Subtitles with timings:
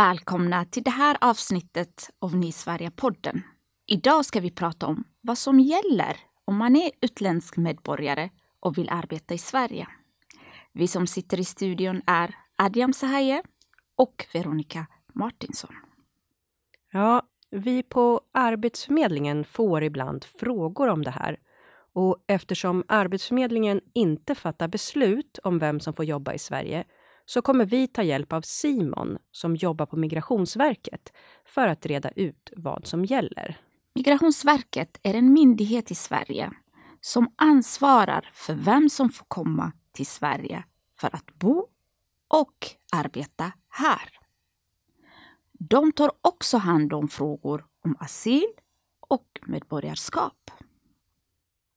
[0.00, 3.42] Välkomna till det här avsnittet av Ny Sverige-podden.
[3.86, 8.90] Idag ska vi prata om vad som gäller om man är utländsk medborgare och vill
[8.90, 9.86] arbeta i Sverige.
[10.72, 13.42] Vi som sitter i studion är Adiam Sahaye
[13.96, 15.74] och Veronica Martinsson.
[16.92, 21.36] Ja, vi på Arbetsförmedlingen får ibland frågor om det här.
[21.92, 26.84] Och eftersom Arbetsförmedlingen inte fattar beslut om vem som får jobba i Sverige
[27.30, 31.12] så kommer vi ta hjälp av Simon som jobbar på Migrationsverket
[31.44, 33.60] för att reda ut vad som gäller.
[33.94, 36.50] Migrationsverket är en myndighet i Sverige
[37.00, 40.64] som ansvarar för vem som får komma till Sverige
[40.96, 41.66] för att bo
[42.28, 44.08] och arbeta här.
[45.52, 48.52] De tar också hand om frågor om asyl
[49.00, 50.50] och medborgarskap.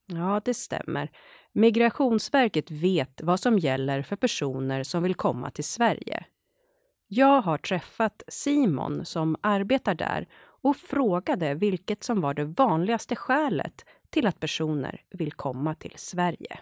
[0.05, 1.11] Ja, det stämmer.
[1.55, 6.25] Migrationsverket vet vad som gäller för personer som vill komma till Sverige.
[7.07, 10.27] Jag har träffat Simon som arbetar där
[10.61, 16.59] och frågade vilket som var det vanligaste skälet till att personer vill komma till Sverige.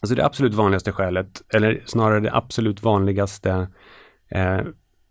[0.00, 3.68] Alltså det absolut vanligaste skälet, eller snarare det absolut vanligaste
[4.28, 4.60] eh,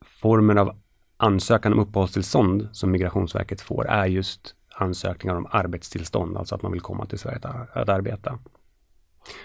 [0.01, 0.81] formen av
[1.21, 6.81] ansökan om uppehållstillstånd som Migrationsverket får är just ansökningar om arbetstillstånd, alltså att man vill
[6.81, 8.39] komma till Sverige att, att arbeta.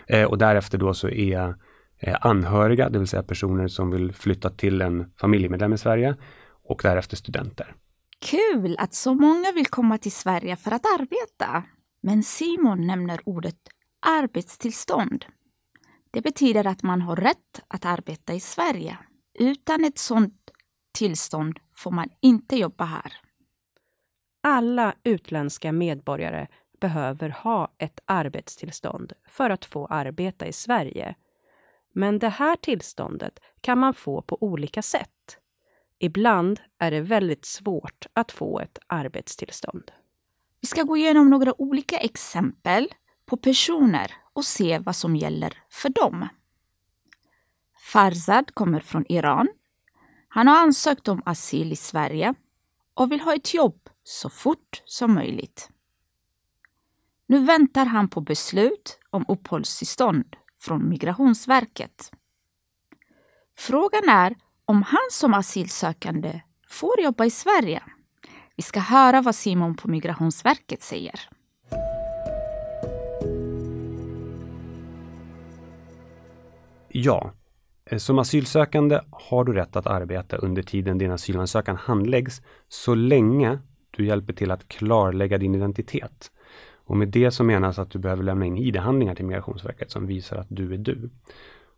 [0.07, 1.55] Eh, och därefter då så är
[1.99, 6.17] eh, anhöriga, det vill säga personer som vill flytta till en familjemedlem i Sverige
[6.65, 7.75] och därefter studenter.
[8.21, 11.63] Kul att så många vill komma till Sverige för att arbeta.
[12.01, 13.57] Men Simon nämner ordet
[14.07, 15.25] arbetstillstånd.
[16.11, 18.99] Det betyder att man har rätt att arbeta i Sverige.
[19.39, 20.35] Utan ett sådant
[20.99, 23.13] tillstånd får man inte jobba här.
[24.41, 26.47] Alla utländska medborgare
[26.81, 31.15] behöver ha ett arbetstillstånd för att få arbeta i Sverige.
[31.93, 35.39] Men det här tillståndet kan man få på olika sätt.
[35.99, 39.93] Ibland är det väldigt svårt att få ett arbetstillstånd.
[40.61, 42.89] Vi ska gå igenom några olika exempel
[43.27, 46.29] på personer och se vad som gäller för dem.
[47.93, 49.49] Farzad kommer från Iran.
[50.29, 52.35] Han har ansökt om asyl i Sverige
[52.95, 55.71] och vill ha ett jobb så fort som möjligt.
[57.27, 62.13] Nu väntar han på beslut om uppehållstillstånd från Migrationsverket.
[63.57, 67.83] Frågan är om han som asylsökande får jobba i Sverige.
[68.57, 71.21] Vi ska höra vad Simon på Migrationsverket säger.
[76.89, 77.33] Ja,
[77.97, 83.59] som asylsökande har du rätt att arbeta under tiden din asylansökan handläggs så länge
[83.91, 86.31] du hjälper till att klarlägga din identitet.
[86.75, 90.37] Och med det så menas att du behöver lämna in ID-handlingar till Migrationsverket som visar
[90.37, 91.11] att du är du.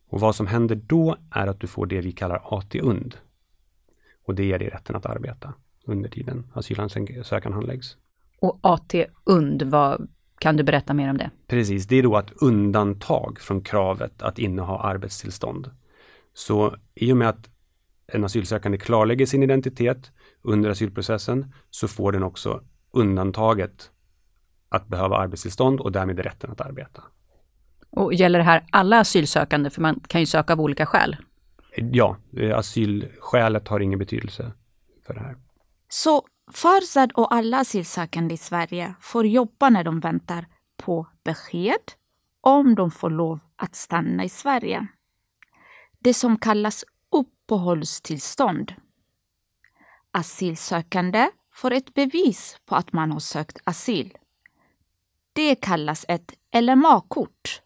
[0.09, 3.17] Och vad som händer då är att du får det vi kallar AT-UND.
[4.25, 5.55] Och det ger dig rätten att arbeta
[5.85, 7.97] under tiden asylansökan handläggs.
[8.39, 10.09] Och AT-UND, vad
[10.39, 11.31] kan du berätta mer om det?
[11.47, 15.71] Precis, det är då ett undantag från kravet att inneha arbetstillstånd.
[16.39, 17.51] Så i och med att
[18.07, 20.13] en asylsökande klarlägger sin identitet
[20.43, 22.63] under asylprocessen så får den också
[22.93, 23.91] undantaget
[24.69, 27.03] att behöva arbetstillstånd och därmed rätten att arbeta.
[27.91, 29.71] Och gäller det här alla asylsökande?
[29.71, 31.17] För man kan ju söka av olika skäl.
[31.77, 32.17] Ja,
[32.55, 34.53] asylskälet har ingen betydelse
[35.07, 35.37] för det här.
[35.89, 36.23] Så
[36.53, 41.93] Farzad och alla asylsökande i Sverige får jobba när de väntar på besked
[42.41, 44.89] om de får lov att stanna i Sverige.
[45.99, 48.75] Det som kallas uppehållstillstånd.
[50.11, 54.19] Asylsökande får ett bevis på att man har sökt asyl.
[55.33, 57.63] Det kallas ett LMA-kort.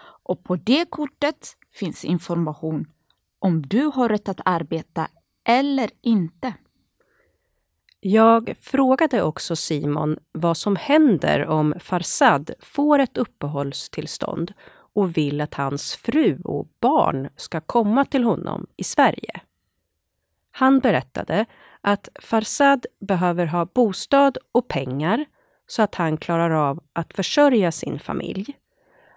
[0.00, 2.92] Och på det kortet finns information
[3.38, 5.08] om du har rätt att arbeta
[5.44, 6.54] eller inte.
[8.00, 14.52] Jag frågade också Simon vad som händer om Farsad får ett uppehållstillstånd
[14.98, 19.40] och vill att hans fru och barn ska komma till honom i Sverige.
[20.50, 21.46] Han berättade
[21.80, 25.24] att Farsad behöver ha bostad och pengar
[25.66, 28.46] så att han klarar av att försörja sin familj.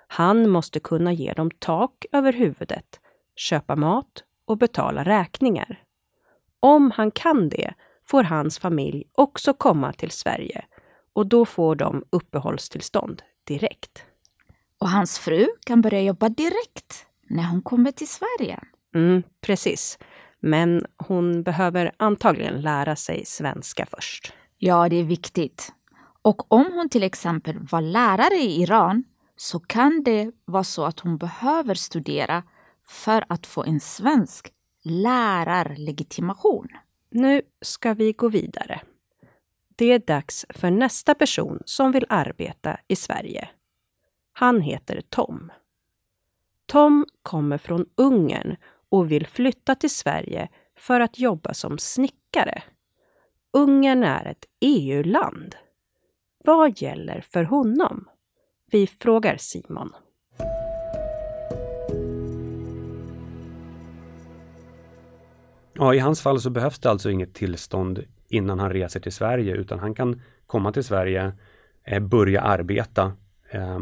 [0.08, 3.00] Han måste kunna ge dem tak över huvudet,
[3.36, 5.84] köpa mat och betala räkningar.
[6.60, 7.74] Om han kan det
[8.08, 10.66] får hans familj också komma till Sverige
[11.14, 14.06] och då får de uppehållstillstånd direkt.
[14.82, 18.60] Och hans fru kan börja jobba direkt när hon kommer till Sverige.
[18.96, 20.00] Mm, precis.
[20.40, 24.34] Men hon behöver antagligen lära sig svenska först.
[24.58, 25.74] Ja, det är viktigt.
[26.22, 29.04] Och om hon till exempel var lärare i Iran
[29.36, 32.44] så kan det vara så att hon behöver studera
[32.88, 34.52] för att få en svensk
[34.84, 36.68] lärarlegitimation.
[37.12, 38.82] Nu ska vi gå vidare.
[39.76, 43.50] Det är dags för nästa person som vill arbeta i Sverige.
[44.42, 45.52] Han heter Tom.
[46.66, 48.56] Tom kommer från Ungern
[48.90, 52.64] och vill flytta till Sverige för att jobba som snickare.
[53.54, 55.56] Ungern är ett EU-land.
[56.44, 58.10] Vad gäller för honom?
[58.72, 59.94] Vi frågar Simon.
[65.74, 69.56] Ja, I hans fall så behövs det alltså inget tillstånd innan han reser till Sverige
[69.56, 71.34] utan han kan komma till Sverige,
[71.84, 73.14] eh, börja arbeta
[73.50, 73.80] eh,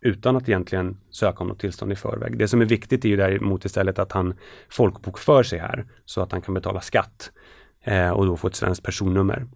[0.00, 2.38] utan att egentligen söka om något tillstånd i förväg.
[2.38, 4.34] Det som är viktigt är ju däremot istället att han
[4.68, 7.32] folkbokför sig här så att han kan betala skatt
[7.80, 9.46] eh, och då få ett svenskt personnummer.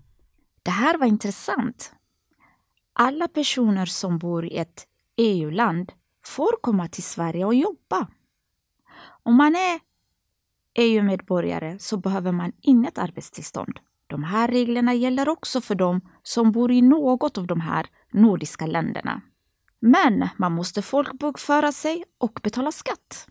[0.62, 1.92] Det här var intressant.
[2.92, 4.86] Alla personer som bor i ett
[5.16, 5.92] EU-land
[6.24, 8.06] får komma till Sverige och jobba.
[9.22, 9.80] Om man är
[10.74, 13.78] EU-medborgare så behöver man inget arbetstillstånd.
[14.06, 18.66] De här reglerna gäller också för dem som bor i något av de här nordiska
[18.66, 19.20] länderna.
[19.86, 23.26] Men man måste folkbokföra sig och betala skatt.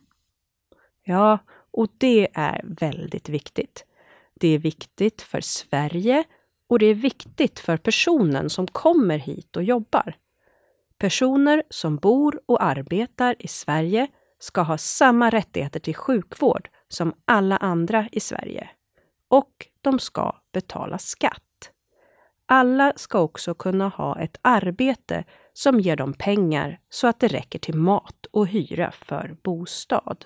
[1.04, 1.40] Ja,
[1.72, 3.86] och det är väldigt viktigt.
[4.34, 6.24] Det är viktigt för Sverige
[6.70, 10.16] och det är viktigt för personen som kommer hit och jobbar.
[10.98, 14.08] Personer som bor och arbetar i Sverige
[14.40, 18.70] ska ha samma rättigheter till sjukvård som alla andra i Sverige.
[19.28, 21.72] Och de ska betala skatt.
[22.46, 25.24] Alla ska också kunna ha ett arbete
[25.54, 30.26] som ger dem pengar så att det räcker till mat och hyra för bostad.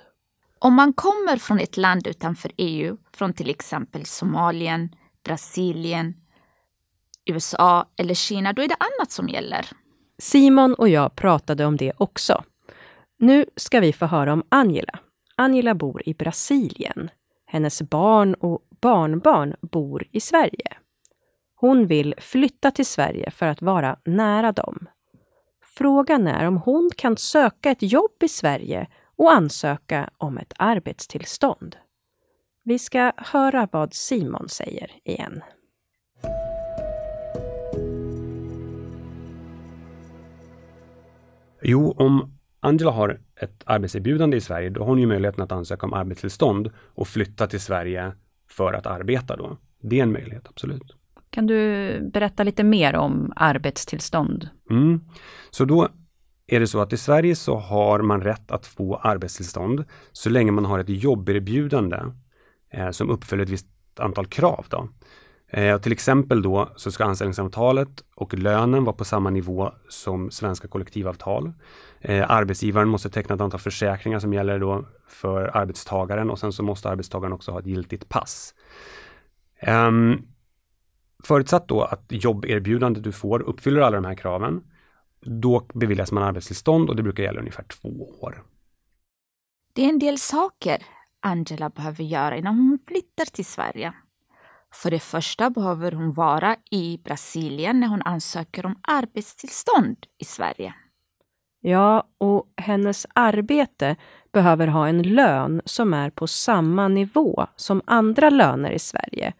[0.59, 6.13] Om man kommer från ett land utanför EU, från till exempel Somalien, Brasilien,
[7.25, 9.67] USA eller Kina, då är det annat som gäller.
[10.19, 12.43] Simon och jag pratade om det också.
[13.19, 14.99] Nu ska vi få höra om Angela.
[15.35, 17.09] Angela bor i Brasilien.
[17.45, 20.77] Hennes barn och barnbarn bor i Sverige.
[21.55, 24.87] Hon vill flytta till Sverige för att vara nära dem.
[25.77, 31.75] Frågan är om hon kan söka ett jobb i Sverige och ansöka om ett arbetstillstånd.
[32.63, 35.41] Vi ska höra vad Simon säger igen.
[41.61, 45.85] Jo, om Angela har ett arbetserbjudande i Sverige, då har hon ju möjligheten att ansöka
[45.85, 48.11] om arbetstillstånd och flytta till Sverige
[48.47, 49.57] för att arbeta då.
[49.81, 50.95] Det är en möjlighet, absolut.
[51.29, 54.49] Kan du berätta lite mer om arbetstillstånd?
[54.69, 55.01] Mm.
[55.49, 55.87] Så då
[56.47, 60.51] är det så att i Sverige så har man rätt att få arbetstillstånd så länge
[60.51, 61.99] man har ett jobberbjudande
[62.73, 63.67] eh, som uppfyller ett visst
[63.99, 64.65] antal krav.
[64.69, 64.89] Då.
[65.49, 70.67] Eh, till exempel då så ska anställningsavtalet och lönen vara på samma nivå som svenska
[70.67, 71.53] kollektivavtal.
[72.01, 76.63] Eh, arbetsgivaren måste teckna ett antal försäkringar som gäller då för arbetstagaren och sen så
[76.63, 78.53] måste arbetstagaren också ha ett giltigt pass.
[79.59, 79.91] Eh,
[81.23, 84.63] förutsatt då att jobberbjudandet du får uppfyller alla de här kraven,
[85.21, 87.89] då beviljas man arbetstillstånd och det brukar gälla ungefär två
[88.21, 88.43] år.
[89.73, 90.83] Det är en del saker
[91.19, 93.93] Angela behöver göra innan hon flyttar till Sverige.
[94.73, 100.73] För det första behöver hon vara i Brasilien när hon ansöker om arbetstillstånd i Sverige.
[101.59, 103.95] Ja, och hennes arbete
[104.31, 109.33] behöver ha en lön som är på samma nivå som andra löner i Sverige.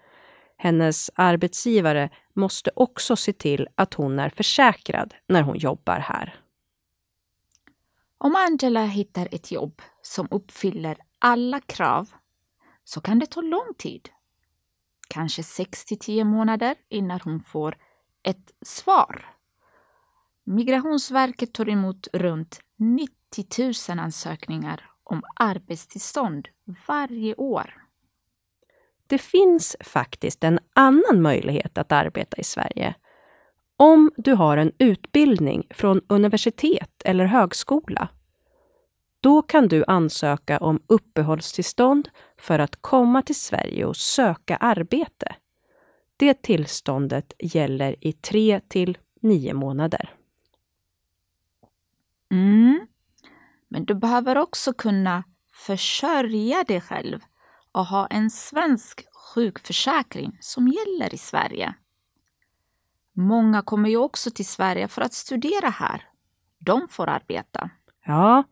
[0.57, 6.39] Hennes arbetsgivare måste också se till att hon är försäkrad när hon jobbar här.
[8.17, 12.09] Om Angela hittar ett jobb som uppfyller alla krav
[12.83, 14.09] så kan det ta lång tid
[15.07, 17.77] kanske 6 till 10 månader innan hon får
[18.23, 19.25] ett svar.
[20.43, 26.47] Migrationsverket tar emot runt 90 000 ansökningar om arbetstillstånd
[26.87, 27.86] varje år.
[29.07, 32.93] Det finns faktiskt en annan möjlighet att arbeta i Sverige.
[33.77, 38.09] Om du har en utbildning från universitet eller högskola
[39.21, 45.35] då kan du ansöka om uppehållstillstånd för att komma till Sverige och söka arbete.
[46.17, 50.13] Det tillståndet gäller i tre till nio månader.
[52.31, 52.87] Mm.
[53.67, 57.19] Men du behöver också kunna försörja dig själv
[57.77, 61.73] och ha en svensk sjukförsäkring som gäller i Sverige.
[63.13, 66.01] Många kommer ju också till Sverige för att studera här.
[66.59, 67.69] De får arbeta.
[68.05, 68.43] Ja,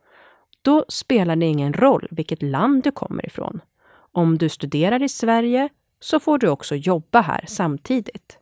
[0.61, 3.61] då spelar det ingen roll vilket land du kommer ifrån.
[4.11, 8.39] Om du studerar i Sverige så får du också jobba här samtidigt.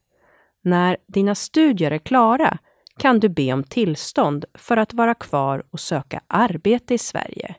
[0.61, 2.57] När dina studier är klara
[2.97, 7.55] kan du be om tillstånd för att vara kvar och söka arbete i Sverige.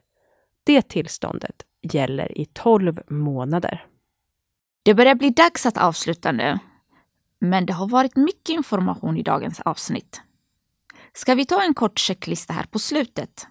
[0.65, 3.87] Det tillståndet gäller i 12 månader.
[4.83, 6.59] Det börjar bli dags att avsluta nu.
[7.39, 10.23] Men det har varit mycket information i dagens avsnitt.
[11.13, 13.47] Ska vi ta en kort checklista här på slutet?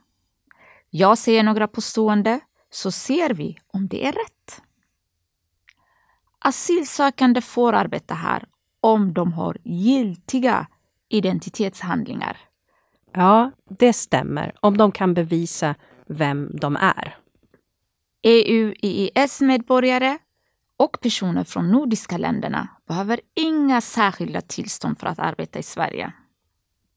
[0.90, 4.62] Jag säger några påstående så ser vi om det är rätt.
[6.40, 8.46] Asylsökande får arbeta här
[8.80, 10.68] om de har giltiga
[11.10, 12.38] identitetshandlingar.
[13.12, 15.76] Ja, det stämmer om de kan bevisa
[16.08, 17.18] vem de är.
[18.24, 20.18] EU-EES-medborgare
[20.78, 26.14] och personer från nordiska länderna behöver inga särskilda tillstånd för att arbeta i Sverige.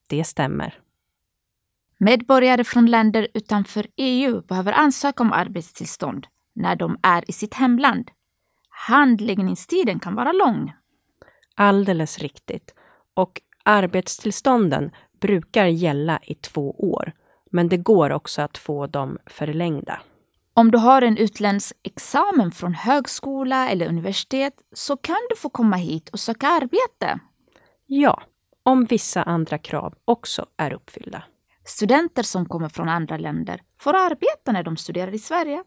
[0.08, 0.80] Det stämmer.
[1.98, 8.10] Medborgare från länder utanför EU behöver ansöka om arbetstillstånd när de är i sitt hemland.
[8.68, 10.72] Handläggningstiden kan vara lång.
[11.54, 12.74] Alldeles riktigt.
[13.14, 14.90] Och arbetstillstånden
[15.20, 17.12] brukar gälla i två år,
[17.50, 20.00] men det går också att få dem förlängda.
[20.58, 25.76] Om du har en utländsk examen från högskola eller universitet så kan du få komma
[25.76, 27.20] hit och söka arbete.
[27.86, 28.22] Ja,
[28.62, 31.22] om vissa andra krav också är uppfyllda.
[31.64, 35.64] Studenter som kommer från andra länder får arbeta när de studerar i Sverige.